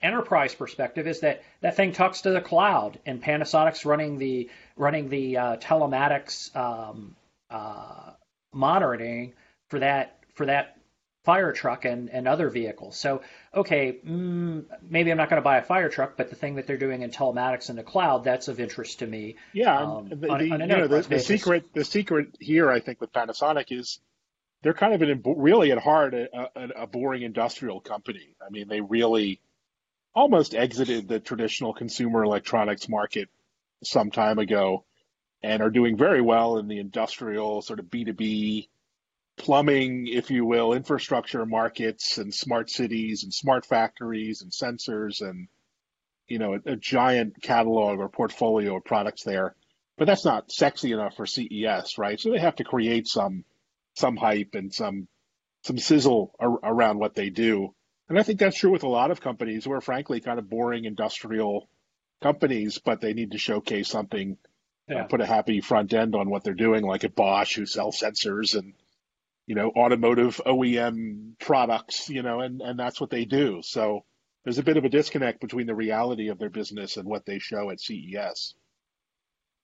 [0.02, 5.10] enterprise perspective is that that thing talks to the cloud, and Panasonic's running the running
[5.10, 7.16] the uh, telematics um,
[7.50, 8.12] uh,
[8.54, 9.34] monitoring
[9.70, 10.78] for that for that
[11.24, 12.98] fire truck and, and other vehicles.
[12.98, 13.22] So,
[13.54, 16.66] okay, mm, maybe I'm not going to buy a fire truck, but the thing that
[16.66, 19.36] they're doing in telematics in the cloud, that's of interest to me.
[19.54, 22.80] Yeah, um, the, on, the, on you know, the, the secret the secret here, I
[22.80, 24.00] think, with Panasonic is
[24.62, 26.30] they're kind of an really at heart a,
[26.76, 28.36] a, boring industrial company.
[28.46, 29.42] I mean, they really
[30.14, 33.30] almost exited the traditional consumer electronics market
[33.84, 34.86] some time ago
[35.42, 38.68] and are doing very well in the industrial sort of B2B
[39.38, 45.48] plumbing, if you will, infrastructure markets and smart cities and smart factories and sensors and
[46.28, 49.56] you know a, a giant catalog or portfolio of products there.
[49.98, 52.20] But that's not sexy enough for CES, right?
[52.20, 53.44] So they have to create some
[53.96, 55.08] some hype and some
[55.64, 57.74] some sizzle ar- around what they do.
[58.10, 60.50] And I think that's true with a lot of companies who are frankly kind of
[60.50, 61.70] boring industrial
[62.22, 64.38] companies, but they need to showcase something,
[64.88, 65.04] yeah.
[65.04, 67.92] uh, put a happy front end on what they're doing, like at Bosch, who sell
[67.92, 68.74] sensors and
[69.48, 73.62] you know automotive OEM products, you know, and and that's what they do.
[73.64, 74.04] So
[74.44, 77.40] there's a bit of a disconnect between the reality of their business and what they
[77.40, 78.56] show at CES.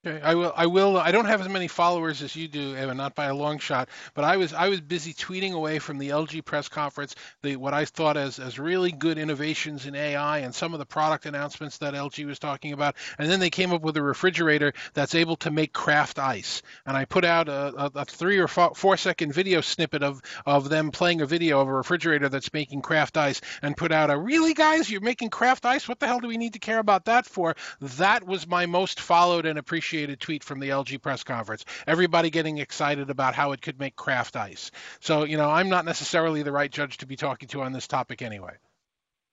[0.08, 0.54] Okay, I will.
[0.56, 0.98] I will.
[0.98, 3.90] I don't have as many followers as you do, Evan, not by a long shot.
[4.14, 7.74] But I was I was busy tweeting away from the LG press conference the what
[7.74, 11.80] I thought as as really good innovations in AI and some of the product announcements
[11.80, 12.96] that LG was talking about.
[13.18, 16.62] And then they came up with a refrigerator that's able to make craft ice.
[16.86, 20.22] And I put out a, a, a three or four, four second video snippet of
[20.46, 24.10] of them playing a video of a refrigerator that's making craft ice, and put out
[24.10, 25.88] a really guys, you're making craft ice.
[25.88, 27.56] What the hell do we need to care about that for?
[27.82, 31.66] That was my most followed and appreciated appreciated tweet from the LG press conference.
[31.88, 34.72] Everybody getting excited about how it could make craft ice.
[35.00, 37.88] So, you know, I'm not necessarily the right judge to be talking to on this
[37.88, 38.54] topic anyway.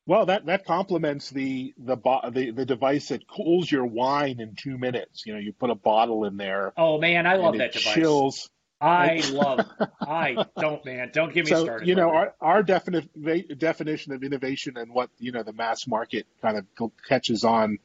[0.07, 1.97] Well, that that complements the the
[2.31, 5.25] the the device that cools your wine in two minutes.
[5.25, 6.75] You know, you put a bottle in there.
[6.77, 7.95] Oh man, I love that device.
[7.95, 8.51] Chills.
[8.83, 9.67] I love.
[10.03, 11.11] I don't, man.
[11.11, 11.89] Don't get me so, started.
[11.89, 16.27] You know, our our defini- definition of innovation and what you know the mass market
[16.43, 16.67] kind of
[17.09, 17.79] catches on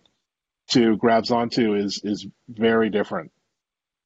[0.69, 3.31] to grabs onto is is very different.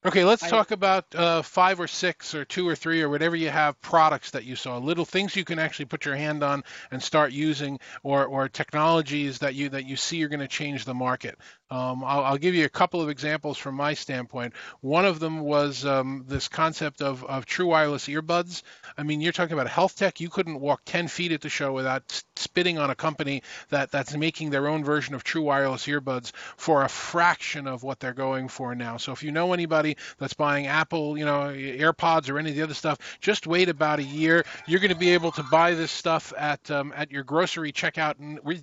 [0.06, 3.36] Okay, let's I, talk about uh, five or six or two or three or whatever
[3.36, 6.62] you have products that you saw, little things you can actually put your hand on
[6.90, 10.84] and start using, or or technologies that you that you see are going to change
[10.84, 11.38] the market.
[11.70, 14.52] Um, I'll, I'll, give you a couple of examples from my standpoint.
[14.80, 18.62] One of them was um, this concept of, of true wireless earbuds.
[18.96, 20.20] I mean, you're talking about health tech.
[20.20, 24.14] You couldn't walk 10 feet at the show without spitting on a company that, that's
[24.14, 28.48] making their own version of true wireless earbuds for a fraction of what they're going
[28.48, 28.98] for now.
[28.98, 32.62] So if you know anybody that's buying Apple, you know, AirPods or any of the
[32.62, 34.44] other stuff, just wait about a year.
[34.66, 38.14] You're going to be able to buy this stuff at um, at your grocery checkout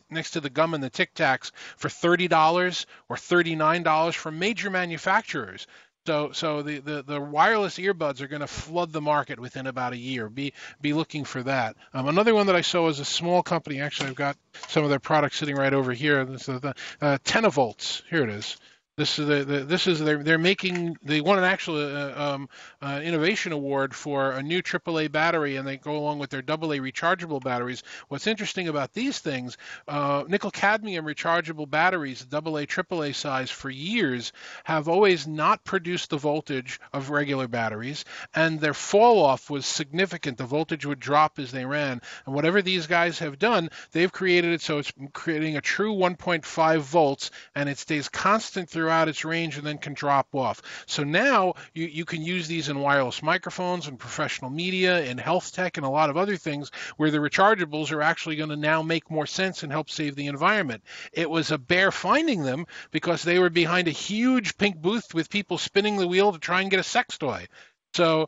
[0.09, 4.69] next to the gum and the Tic Tacs for thirty dollars or $39 from major
[4.69, 5.67] manufacturers.
[6.07, 9.93] So, so the, the, the wireless earbuds are going to flood the market within about
[9.93, 10.29] a year.
[10.29, 11.75] Be be looking for that.
[11.93, 13.81] Um, another one that I saw is a small company.
[13.81, 14.35] Actually, I've got
[14.67, 16.25] some of their products sitting right over here.
[16.25, 18.01] This is the uh, Tenavolts.
[18.09, 18.57] Here it is.
[18.97, 22.49] This is the, the, this is they're they're making they won an actual uh, um,
[22.81, 26.77] uh, innovation award for a new AAA battery, and they go along with their AA
[26.77, 27.83] rechargeable batteries.
[28.09, 34.33] What's interesting about these things, uh, nickel cadmium rechargeable batteries, AA AAA size for years,
[34.65, 38.03] have always not produced the voltage of regular batteries,
[38.35, 40.37] and their fall off was significant.
[40.37, 44.51] The voltage would drop as they ran, and whatever these guys have done, they've created
[44.51, 49.23] it so it's creating a true 1.5 volts, and it stays constant through throughout its
[49.23, 50.61] range and then can drop off.
[50.85, 55.53] So now you, you can use these in wireless microphones and professional media and health
[55.53, 58.81] tech and a lot of other things where the rechargeables are actually going to now
[58.81, 60.83] make more sense and help save the environment.
[61.13, 65.29] It was a bear finding them because they were behind a huge pink booth with
[65.29, 67.47] people spinning the wheel to try and get a sex toy.
[67.93, 68.27] So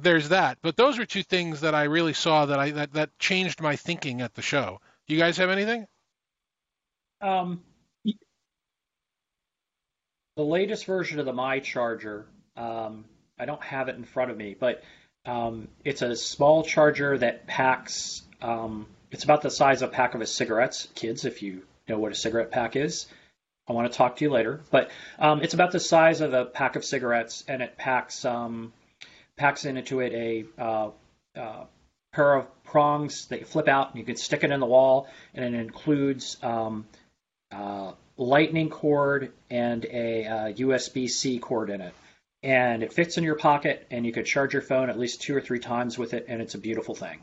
[0.00, 0.56] there's that.
[0.62, 3.76] But those are two things that I really saw that I that, that changed my
[3.76, 4.80] thinking at the show.
[5.06, 5.86] You guys have anything?
[7.20, 7.62] Um,
[10.36, 12.26] the latest version of the My Charger.
[12.56, 13.04] Um,
[13.38, 14.82] I don't have it in front of me, but
[15.24, 18.22] um, it's a small charger that packs.
[18.40, 21.24] Um, it's about the size of a pack of a cigarettes, kids.
[21.24, 23.06] If you know what a cigarette pack is,
[23.68, 24.60] I want to talk to you later.
[24.70, 28.72] But um, it's about the size of a pack of cigarettes, and it packs um,
[29.36, 30.90] packs into it a uh,
[31.36, 31.64] uh,
[32.12, 35.08] pair of prongs that you flip out, and you can stick it in the wall,
[35.34, 36.86] and it includes um,
[37.50, 41.94] uh, lightning cord and a uh, USB-C cord in it.
[42.42, 45.36] And it fits in your pocket, and you could charge your phone at least two
[45.36, 47.20] or three times with it, and it's a beautiful thing.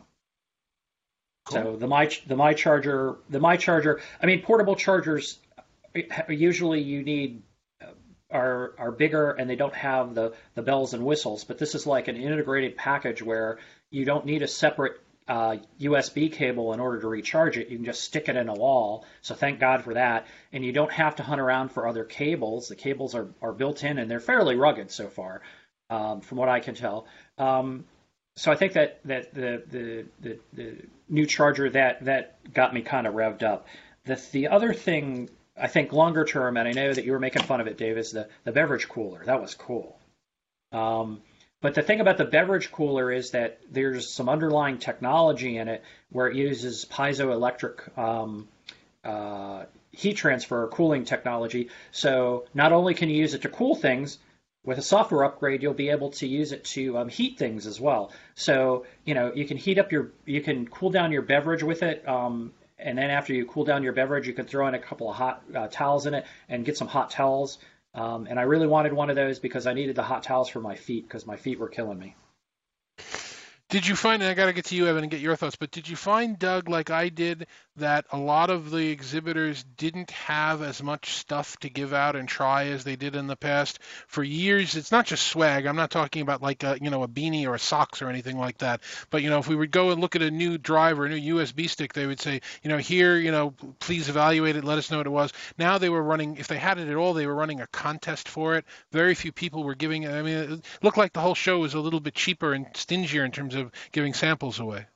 [1.46, 1.58] Cool.
[1.58, 5.40] So the my the my charger the my charger I mean portable chargers
[6.30, 7.42] usually you need
[7.82, 7.88] uh,
[8.30, 11.88] are are bigger and they don't have the the bells and whistles but this is
[11.88, 13.58] like an integrated package where
[13.90, 17.70] you don't need a separate uh, USB cable in order to recharge it.
[17.70, 19.06] You can just stick it in a wall.
[19.22, 20.26] So thank God for that.
[20.52, 22.68] And you don't have to hunt around for other cables.
[22.68, 25.42] The cables are, are built in and they're fairly rugged so far,
[25.92, 27.06] um, from what I can tell.
[27.38, 27.86] Um,
[28.38, 30.76] so I think that that the the the, the
[31.10, 33.68] new Charger that that got me kind of revved up.
[34.06, 37.44] The the other thing I think longer term, and I know that you were making
[37.44, 39.24] fun of it, Dave, is the the beverage cooler.
[39.26, 40.00] That was cool.
[40.72, 41.22] Um,
[41.62, 45.84] but the thing about the beverage cooler is that there's some underlying technology in it
[46.10, 48.48] where it uses piezoelectric um,
[49.04, 51.70] uh, heat transfer or cooling technology.
[51.92, 54.18] So not only can you use it to cool things,
[54.66, 57.80] with a software upgrade, you'll be able to use it to um, heat things as
[57.80, 58.12] well.
[58.36, 61.82] So you know you can heat up your, you can cool down your beverage with
[61.82, 64.80] it, um, and then after you cool down your beverage, you can throw in a
[64.80, 67.58] couple of hot uh, towels in it and get some hot towels.
[67.94, 70.60] Um, and I really wanted one of those because I needed the hot towels for
[70.60, 72.16] my feet because my feet were killing me.
[73.70, 75.56] Did you find, and I got to get to you, Evan, and get your thoughts,
[75.56, 80.10] but did you find, Doug, like I did, that a lot of the exhibitors didn't
[80.10, 83.78] have as much stuff to give out and try as they did in the past?
[84.08, 85.68] For years, it's not just swag.
[85.68, 88.40] I'm not talking about like a, you know, a beanie or a socks or anything
[88.40, 88.82] like that.
[89.12, 91.10] But, you know, if we would go and look at a new drive or a
[91.10, 94.80] new USB stick, they would say, you know, here, you know, please evaluate it, let
[94.80, 95.32] us know what it was.
[95.60, 98.30] Now they were running, if they had it at all, they were running a contest
[98.30, 98.66] for it.
[98.92, 100.12] Very few people were giving, it.
[100.12, 103.24] I mean, it looked like the whole show was a little bit cheaper and stingier
[103.24, 104.88] in terms of of giving samples away?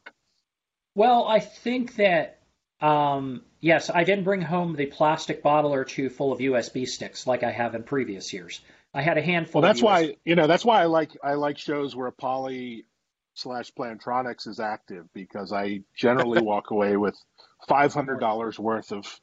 [0.95, 2.39] Well, I think that
[2.83, 7.25] um, yes, I didn't bring home the plastic bottle or two full of USB sticks
[7.25, 8.59] like I have in previous years.
[8.93, 9.61] I had a handful.
[9.61, 12.85] Well, that's why you know that's why I like I like shows where Poly
[13.35, 17.15] slash Plantronics is active because I generally walk away with
[17.67, 19.19] five hundred dollars worth of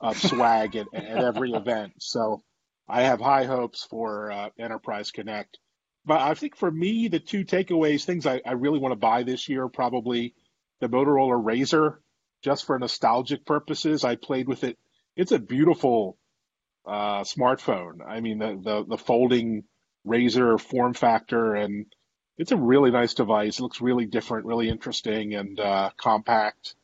[0.00, 1.94] of swag at, at every event.
[1.98, 2.42] So
[2.88, 5.58] I have high hopes for uh, Enterprise Connect
[6.04, 9.22] but I think for me, the two takeaways, things I, I really want to buy
[9.22, 10.34] this year, probably
[10.80, 11.96] the Motorola Razr,
[12.42, 14.04] just for nostalgic purposes.
[14.04, 14.78] I played with it.
[15.16, 16.16] It's a beautiful
[16.86, 17.98] uh, smartphone.
[18.06, 19.64] I mean, the, the, the folding
[20.06, 21.86] Razr form factor, and
[22.38, 23.58] it's a really nice device.
[23.58, 26.74] It looks really different, really interesting, and uh, compact.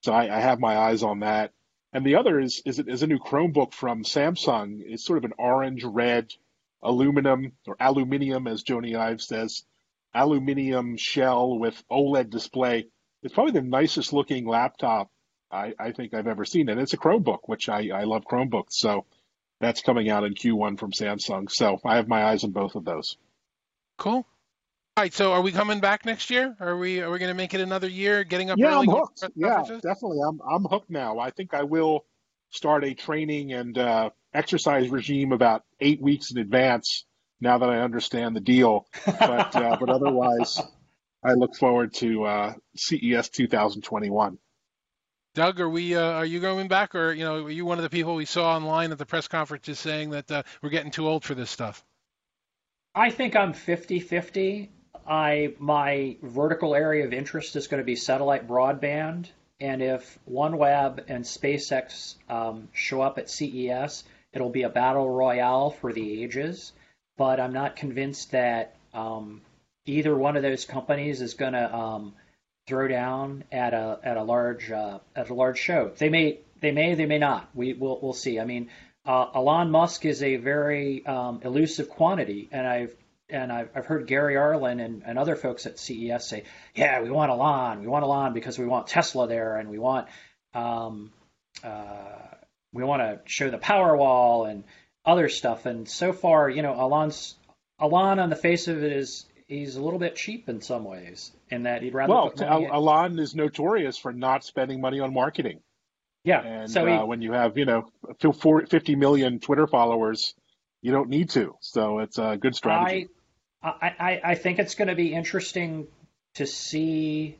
[0.00, 1.52] So I, I, have my eyes on that.
[1.92, 4.80] And the other is is, is a new Chromebook from Samsung.
[4.84, 6.32] It's sort of an orange red
[6.82, 9.64] aluminum or aluminium, as Jony Ives says,
[10.14, 12.86] aluminium shell with OLED display.
[13.22, 15.10] It's probably the nicest looking laptop
[15.50, 16.68] I, I think I've ever seen.
[16.68, 18.72] And it's a Chromebook, which I, I love Chromebooks.
[18.72, 19.06] So
[19.60, 21.50] that's coming out in Q1 from Samsung.
[21.50, 23.16] So I have my eyes on both of those.
[23.98, 24.26] Cool.
[24.94, 26.54] All right, so are we coming back next year?
[26.60, 28.24] Are we are we going to make it another year?
[28.24, 28.88] Getting up yeah, early?
[28.88, 29.24] I'm hooked.
[29.34, 30.18] Yeah, definitely.
[30.20, 31.18] I'm I'm hooked now.
[31.18, 32.04] I think I will
[32.52, 37.04] start a training and uh, exercise regime about eight weeks in advance.
[37.40, 40.60] Now that I understand the deal, but uh, but otherwise,
[41.24, 44.38] I look forward to uh, CES 2021.
[45.34, 45.96] Doug, are we?
[45.96, 48.26] Uh, are you going back, or you know, are you one of the people we
[48.26, 51.34] saw online at the press conference just saying that uh, we're getting too old for
[51.34, 51.84] this stuff?
[52.94, 54.68] I think I'm 50-50.
[55.08, 61.04] I my vertical area of interest is going to be satellite broadband, and if OneWeb
[61.08, 66.72] and SpaceX um, show up at CES, It'll be a battle royale for the ages,
[67.18, 69.42] but I'm not convinced that um,
[69.84, 72.14] either one of those companies is going to um,
[72.66, 75.92] throw down at a at a large uh, at a large show.
[75.98, 77.50] They may they may they may not.
[77.54, 78.40] We will we'll see.
[78.40, 78.70] I mean,
[79.04, 82.96] uh, Elon Musk is a very um, elusive quantity, and I've
[83.32, 87.10] and I've, I've heard Gary Arlen and, and other folks at CES say, yeah, we
[87.10, 90.08] want Elon, we want Elon because we want Tesla there, and we want
[90.54, 91.12] um,
[91.64, 92.18] uh,
[92.72, 94.64] we want to show the Powerwall and
[95.04, 95.66] other stuff.
[95.66, 97.34] And so far, you know, Elon's
[97.80, 101.32] Elon on the face of it is he's a little bit cheap in some ways,
[101.50, 102.12] in that he'd rather.
[102.12, 105.60] Well, Elon is notorious for not spending money on marketing.
[106.24, 106.40] Yeah.
[106.40, 107.88] And so he, uh, when you have you know
[108.20, 110.34] 50 million Twitter followers,
[110.82, 111.56] you don't need to.
[111.60, 113.08] So it's a good strategy.
[113.62, 115.86] I I, think it's going to be interesting
[116.34, 117.38] to see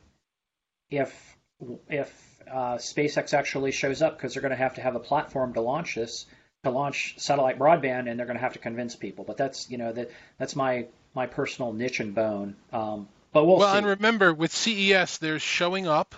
[0.89, 1.37] if
[1.89, 5.53] if uh, SpaceX actually shows up because they're going to have to have a platform
[5.53, 6.25] to launch this,
[6.63, 9.25] to launch satellite broadband, and they're going to have to convince people.
[9.25, 12.55] But that's you know that that's my my personal niche and bone.
[12.71, 13.79] Um, but we'll, well see.
[13.79, 16.15] and remember with CES, there's showing up,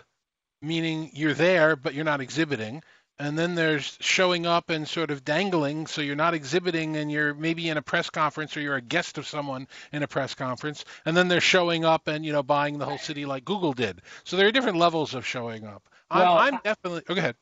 [0.61, 2.83] meaning you're there but you're not exhibiting.
[3.17, 7.33] And then there's showing up and sort of dangling, so you're not exhibiting and you're
[7.33, 10.83] maybe in a press conference or you're a guest of someone in a press conference.
[11.05, 14.01] And then they're showing up and, you know, buying the whole city like Google did.
[14.25, 15.87] So there are different levels of showing up.
[16.13, 17.03] Well, I'm, I'm definitely.
[17.09, 17.35] Oh, go ahead.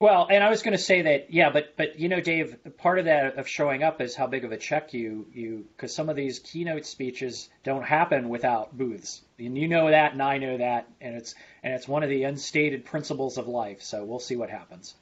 [0.00, 2.98] Well, and I was going to say that, yeah, but but you know, Dave, part
[2.98, 6.08] of that of showing up is how big of a check you you because some
[6.08, 10.56] of these keynote speeches don't happen without booths, and you know that, and I know
[10.56, 13.82] that, and it's and it's one of the unstated principles of life.
[13.82, 14.94] So we'll see what happens.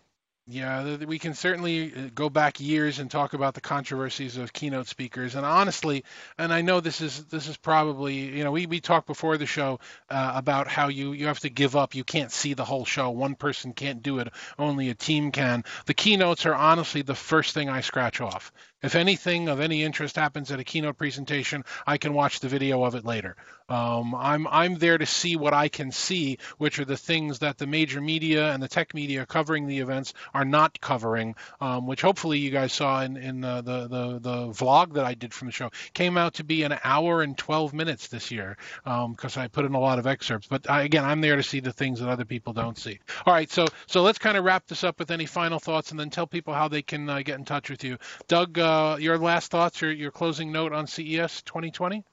[0.50, 4.86] Yeah, we can certainly uh, go back years and talk about the controversies of keynote
[4.86, 5.34] speakers.
[5.34, 6.04] And honestly,
[6.38, 9.44] and I know this is this is probably you know we, we talked before the
[9.44, 9.78] show
[10.08, 11.94] uh, about how you you have to give up.
[11.94, 13.10] You can't see the whole show.
[13.10, 14.28] One person can't do it.
[14.58, 15.64] Only a team can.
[15.84, 18.50] The keynotes are honestly the first thing I scratch off.
[18.80, 22.84] If anything of any interest happens at a keynote presentation, I can watch the video
[22.84, 23.34] of it later.
[23.68, 27.58] Um, I'm I'm there to see what I can see, which are the things that
[27.58, 31.34] the major media and the tech media covering the events are not covering.
[31.60, 35.14] Um, which hopefully you guys saw in in the, the, the the vlog that I
[35.14, 38.56] did from the show came out to be an hour and 12 minutes this year
[38.84, 40.46] because um, I put in a lot of excerpts.
[40.46, 43.00] But I, again, I'm there to see the things that other people don't see.
[43.26, 45.98] All right, so so let's kind of wrap this up with any final thoughts and
[45.98, 47.98] then tell people how they can uh, get in touch with you.
[48.28, 48.56] Doug.
[48.58, 52.04] Uh, uh, your last thoughts or your closing note on CES 2020?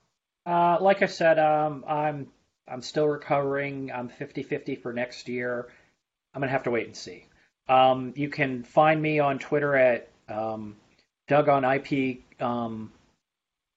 [0.46, 2.28] Uh, like I said, um, I'm
[2.68, 3.92] I'm still recovering.
[3.92, 5.68] I'm 50-50 for next year.
[6.34, 7.26] I'm gonna have to wait and see.
[7.68, 10.76] Um, you can find me on Twitter at um,
[11.28, 12.92] Doug on IP um,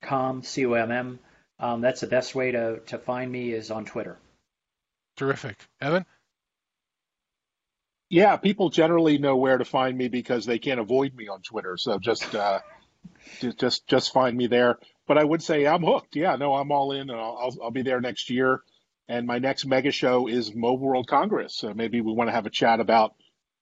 [0.02, 1.18] com c o m m.
[1.58, 4.18] Um, that's the best way to to find me is on Twitter.
[5.16, 6.06] Terrific, Evan.
[8.10, 11.76] Yeah, people generally know where to find me because they can't avoid me on Twitter.
[11.76, 12.60] So just uh,
[13.58, 14.78] just just find me there.
[15.06, 16.16] But I would say I'm hooked.
[16.16, 17.10] Yeah, no, I'm all in.
[17.10, 18.62] And I'll, I'll be there next year.
[19.08, 21.56] And my next mega show is Mobile World Congress.
[21.56, 23.14] So maybe we want to have a chat about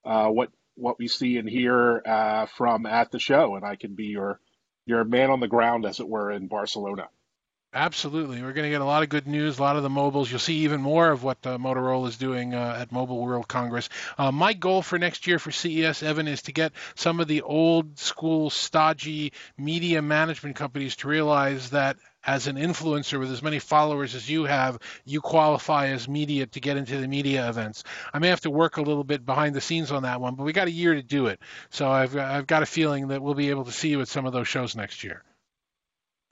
[0.04, 3.94] uh, what what we see and hear uh, from at the show, and I can
[3.94, 4.40] be your
[4.84, 7.08] your man on the ground, as it were, in Barcelona.
[7.74, 8.40] Absolutely.
[8.40, 10.30] We're going to get a lot of good news, a lot of the mobiles.
[10.30, 13.90] You'll see even more of what uh, Motorola is doing uh, at Mobile World Congress.
[14.16, 17.42] Uh, my goal for next year for CES, Evan, is to get some of the
[17.42, 23.58] old school, stodgy media management companies to realize that as an influencer with as many
[23.58, 27.84] followers as you have, you qualify as media to get into the media events.
[28.12, 30.44] I may have to work a little bit behind the scenes on that one, but
[30.44, 31.40] we got a year to do it.
[31.68, 34.24] So I've, I've got a feeling that we'll be able to see you at some
[34.24, 35.22] of those shows next year.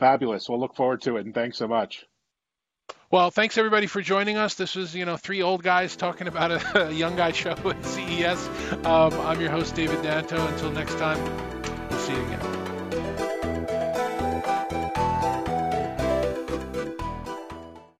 [0.04, 0.50] Fabulous.
[0.50, 2.04] We'll look forward to it, and thanks so much.
[3.10, 4.54] Well, thanks everybody for joining us.
[4.54, 7.84] This was, you know, three old guys talking about a, a young guy show at
[7.86, 8.46] CES.
[8.84, 10.46] Um, I'm your host, David Danto.
[10.46, 11.18] Until next time,
[11.88, 12.63] we'll see you again.